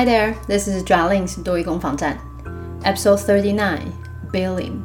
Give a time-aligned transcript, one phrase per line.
[0.00, 2.16] Hi there, this is Dralinks 多益工坊站
[2.82, 3.80] ，Episode Thirty Nine
[4.32, 4.78] Billing。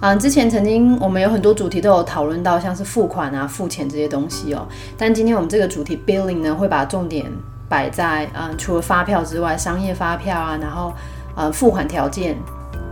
[0.00, 4.66] 嗯，之前曾经我们有很多主题都有讨论到，像是付款啊、付钱这些东西哦。
[4.96, 7.30] 但今天我们这个主题 Billing 呢，会把重点
[7.68, 10.94] 摆在嗯，除了发票之外，商业发票啊，然后
[11.34, 12.38] 呃，付款条件、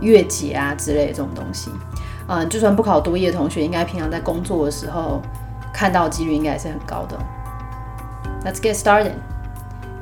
[0.01, 1.71] 月结啊之类的这种东西。
[2.27, 5.19] 嗯，就算不考多业的同学，应该平常在工作的时候
[5.73, 7.17] 看到几率应该也是很高的。
[8.45, 9.13] Let's get started.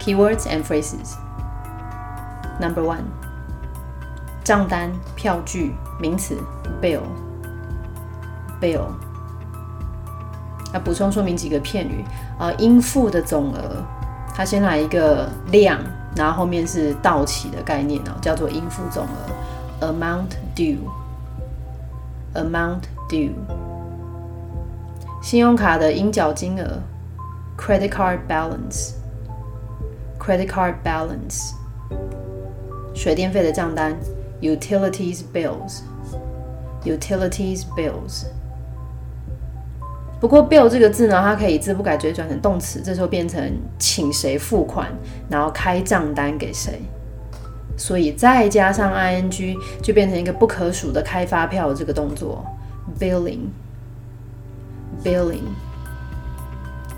[0.01, 1.15] Keywords and phrases.
[2.59, 3.03] Number one.
[4.43, 6.35] 账单、票据、名词
[6.81, 7.01] bill
[8.59, 8.87] bill。
[10.73, 12.03] 那补充说明几个片语
[12.39, 13.83] 啊，应付的总额，
[14.33, 15.79] 它先来一个量，
[16.15, 20.79] 然后后面是到期的概念哦，叫做应付总额 amount due
[22.33, 23.33] amount due。
[25.21, 26.81] 信用卡的应缴金额
[27.55, 28.93] credit card balance
[30.21, 31.53] credit card balance，
[32.93, 33.97] 水电费的账单
[34.39, 38.25] ，utilities bills，utilities bills。
[40.19, 44.91] 不过 bill 这个字呢，它可以字不改直接转成动词，这时候变成请谁付款，
[45.27, 46.79] 然后开账单给谁，
[47.75, 52.45] 所以再加上 ing 就变成一个不可数的开发票这个动作
[52.99, 53.47] ，billing，billing。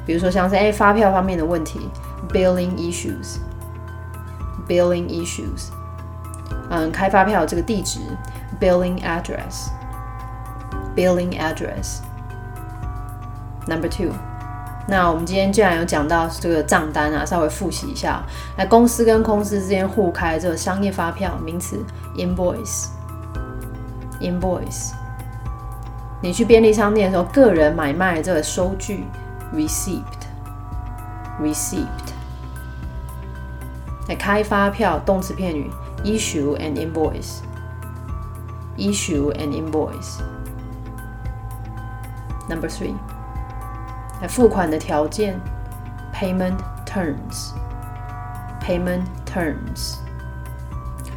[0.06, 1.80] 比如说像是哎发票方面的问题。
[2.31, 3.39] Billing issues,
[4.67, 5.69] billing issues。
[6.69, 8.01] 嗯，开发票这个地址，
[8.61, 9.69] billing address,
[10.95, 14.13] billing address。Number two，
[14.89, 18.23] 那我们今天既然有讲到这个账单啊，稍微复习一下。
[18.57, 21.83] 那公司跟公司之间互开这个商业发票，名词
[22.17, 22.89] invoice,
[24.21, 24.93] invoice。
[26.21, 29.05] 你去便利商店的时候，个人买卖这个收据，
[29.55, 30.03] receipt,
[31.41, 31.87] receipt。
[31.87, 32.12] 来
[34.16, 35.70] 开发票，动词片语
[36.04, 40.20] ，issue an invoice，issue an invoice。
[42.50, 42.94] Number three，
[44.22, 45.40] 来付款的条件
[46.14, 49.96] ，payment terms，payment terms。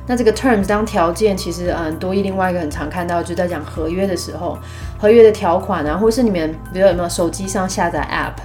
[0.06, 4.56] 那这个 terms 当条件，其实嗯，多一另外一个很常看到，就在讲合约的时候，
[4.98, 8.40] 合约的条款啊，或是你们比如有没有手机上下载 app，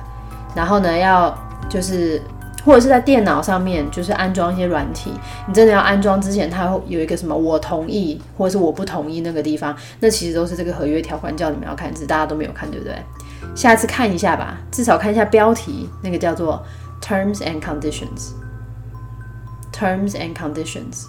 [0.56, 1.38] 然后呢要
[1.70, 2.22] 就是。
[2.64, 5.12] 或者是在电脑上面，就是安装一些软体。
[5.48, 12.96] 你真的要安装之前，它会有一个什么“我同意”或者是“我不同意”那个地方，那其实都是这个合约条款叫你们要看，只是大家都没有看，对不对？
[13.56, 16.64] 下次看一下吧，至少看一下标题，那个叫做
[17.02, 18.32] “Terms and Conditions”。
[19.74, 21.08] Terms and Conditions。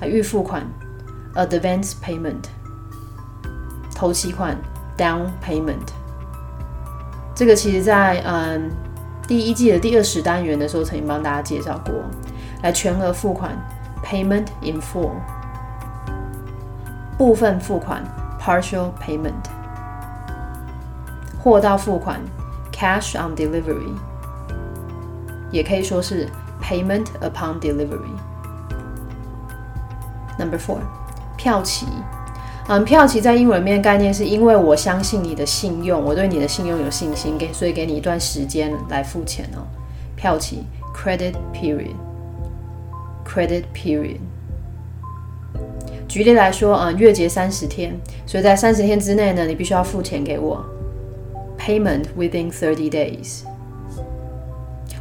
[0.00, 0.66] 啊，预付款
[1.34, 2.44] ，Advance Payment。
[3.94, 4.56] 头期款
[4.96, 5.88] ，Down Payment。
[7.34, 8.70] 这个其实，在嗯。
[9.30, 11.94] 第一季的第二十单元的时候，曾经帮大家介绍过，
[12.64, 13.56] 来全额付款
[14.04, 15.12] （payment in full），
[17.16, 18.02] 部分付款
[18.40, 19.30] （partial payment），
[21.40, 22.20] 货到付款
[22.72, 23.94] （cash on delivery），
[25.52, 26.28] 也可以说是
[26.60, 28.10] payment upon delivery。
[30.36, 30.78] Number four，
[31.36, 31.86] 票期。
[32.68, 39.66] 嗯，票期在英文面概念是因为我相信你的信用，我对你的信用有信心，给所以给你一段时间来付钱哦。
[40.14, 40.62] 票期
[40.94, 44.20] credit period，credit period。
[46.06, 47.92] 举例来说，嗯，月结三十天，
[48.26, 50.64] 所以在三十天之内呢，你必须要付钱给我
[51.58, 53.40] ，payment within thirty days。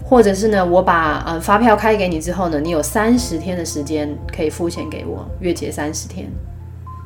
[0.04, 6.28] 或者是呢，我把嗯发票开给你之后呢，你有三十天的时间可以付钱给我，月结三十天。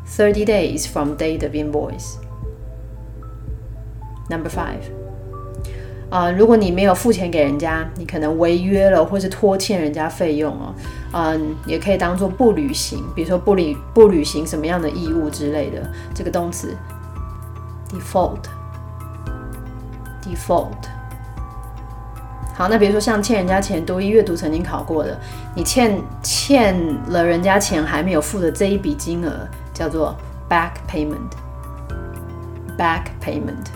[0.06, 2.18] Thirty days from date of invoice.
[4.30, 4.82] Number five.
[6.10, 10.74] 啊，如果你没有付钱给人家，你可能违约了，或是拖欠人家费用哦。
[11.14, 15.82] 嗯，也可以当做不履行，比如说不履不履行什么样的义务之类的。
[16.14, 16.76] 这个动词
[17.90, 18.44] default
[20.22, 20.88] default。
[22.54, 25.20] 好，那比如说像欠人家钱，读一阅读曾经考过的，
[25.56, 26.76] 你欠欠
[27.08, 29.48] 了人家钱还没有付的这一笔金额。
[29.73, 30.17] 叫做
[30.49, 33.67] back payment，back payment，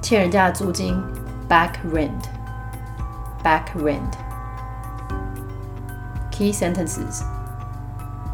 [0.00, 1.02] 欠人家的租金
[1.48, 7.22] back rent，back rent。Key sentences.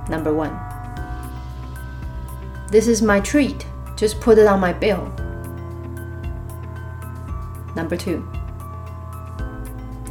[0.08, 0.50] Number one.
[2.70, 3.64] This is my treat.
[3.96, 5.12] Just put it on my bill.
[7.76, 8.24] Number two.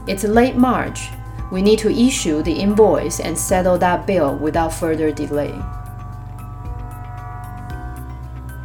[0.07, 1.09] It's late March.
[1.51, 5.53] We need to issue the invoice and settle that bill without further delay.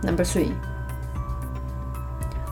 [0.03, 0.53] Number three,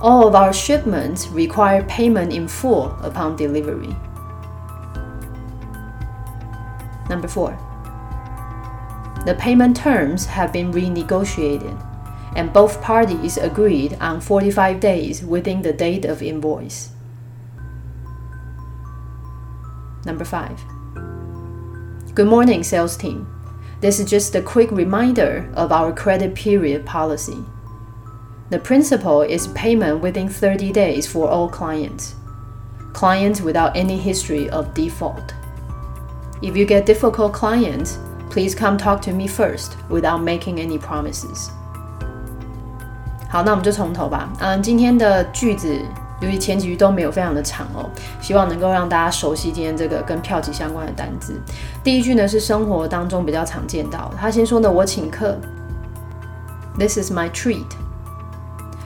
[0.02, 3.96] all of our shipments require payment in full upon delivery.
[7.10, 7.58] Number four,
[9.26, 11.76] the payment terms have been renegotiated,
[12.36, 16.92] and both parties agreed on 45 days within the date of invoice.
[20.06, 20.62] Number five,
[22.16, 23.28] good morning, sales team.
[23.81, 27.39] This is just a quick reminder of our credit period policy.
[28.51, 32.15] The principle is payment within 30 days for all clients.
[32.93, 35.35] Clients without any history of default.
[36.43, 37.99] If you get difficult clients,
[38.31, 41.51] please come talk to me first without making any promises.
[43.31, 44.31] 好，那我们就从头吧。
[44.41, 45.81] 嗯，今天的句子，
[46.22, 47.90] 由于前几句都没有非常的长哦，
[48.22, 51.40] 希望能够让大家熟悉今天这个跟票期相关的单字。
[51.84, 55.38] 第一句呢是生活当中比较常见到，他先说呢，我请客
[56.78, 57.66] ，This is my treat，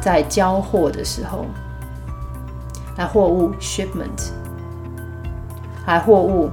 [0.00, 1.44] 在交货的时候，
[2.96, 4.30] 来货物 shipment，
[5.84, 6.48] 来货物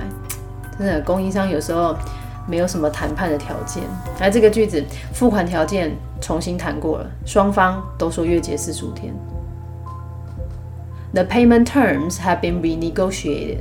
[0.78, 1.96] 真的，供应商有时候
[2.46, 3.82] 没有什么谈判的条件。
[4.20, 4.82] 来，这个句子
[5.12, 9.12] 付款条件重新谈过了，双方都说月结四十五天。
[11.12, 13.60] The payment terms have been renegotiated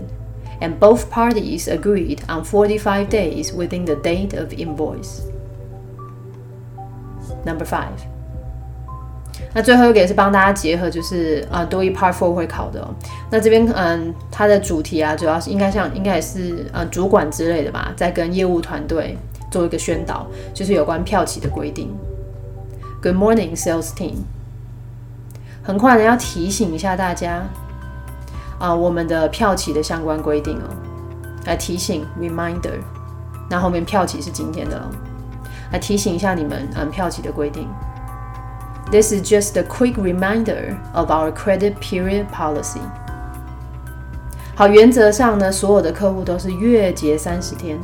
[0.60, 5.22] and both parties agreed on 45 days within the date of invoice.
[7.46, 8.17] Number five.
[9.54, 12.88] 那最后一个也是帮大家结合，就是啊，多一 Part Four 会考的。
[13.32, 19.18] 那这边嗯，它的主题啊，主要是应该像应该也是呃主管之类的吧，在跟业务团队
[19.50, 21.90] 做一个宣导，就是有关票期的规定。
[23.02, 24.16] Good morning, sales team。
[25.64, 27.44] 很快呢，要提醒一下大家。
[28.60, 30.66] 啊，我们的票期的相关规定哦，
[31.46, 32.80] 来提醒 reminder，
[33.52, 34.82] 那后面票期是今天的，
[35.72, 37.68] 来提醒一下你们，嗯，票期的规定。
[38.90, 42.80] This is just a quick reminder of our credit period policy。
[44.56, 47.78] 好，原则上呢，所有的客户都是月结三十天。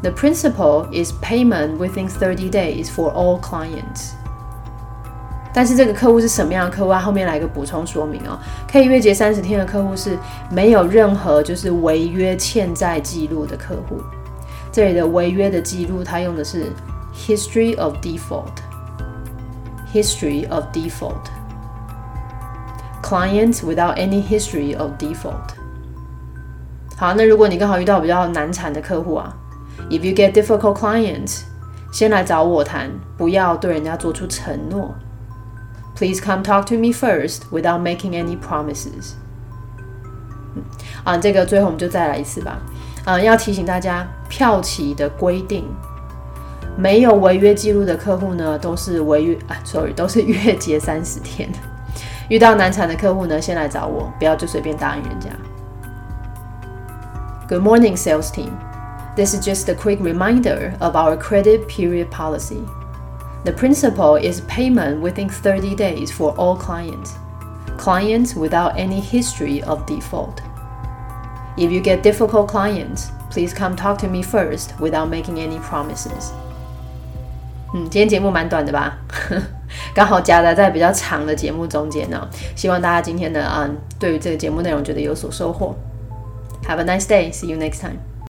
[0.00, 4.12] The principle is payment within thirty days for all clients。
[5.52, 6.98] 但是这个客户是什么样的客户啊？
[6.98, 8.38] 后面来一个补充说明哦。
[8.66, 10.16] 可以月结三十天的客户是
[10.50, 14.00] 没有任何就是违约欠债记录的客户。
[14.72, 16.72] 这里的违约的记录，它用的是
[17.14, 18.71] history of default。
[19.93, 21.29] history of default。
[23.01, 25.55] clients without any history of default。
[26.97, 29.33] 好，那如果你刚好遇到比较难缠的客户啊，
[29.89, 31.43] if you get difficult clients，
[31.93, 34.93] 先来找我谈，不要对人家做出承诺。
[35.95, 39.13] Please come talk to me first without making any promises。
[41.03, 42.57] 啊，这个最后我们就再来一次吧。
[43.05, 45.63] 嗯，要提醒大家，票期的规定，
[46.77, 51.49] 没有违约记录的客户呢，都是违约啊，sorry，都是月结三十天。
[52.29, 55.29] 遇到难产的客户呢，先来找我，不要就随便答应人家。
[57.47, 58.51] Good morning, sales team.
[59.15, 62.59] This is just a quick reminder of our credit period policy.
[63.45, 67.13] The principle is payment within 30 days for all clients.
[67.77, 70.41] Clients without any history of default.
[71.57, 76.33] If you get difficult clients, please come talk to me first without making any promises.
[77.74, 78.98] 嗯，今天节目蛮短的吧？
[79.94, 82.28] 刚好夹杂在比较长的节目中间呢。
[82.54, 85.74] 希望大家今天的嗯，对于这个节目内容觉得有所收获。
[86.68, 87.32] Have a nice day.
[87.32, 88.11] See you next time.